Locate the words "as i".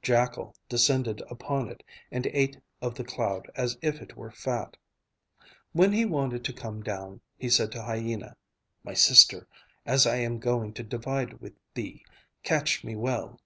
9.84-10.16